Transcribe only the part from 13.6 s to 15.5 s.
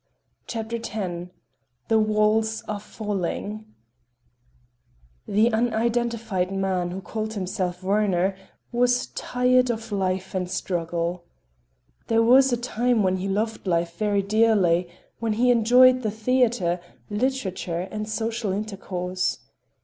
life very dearly, when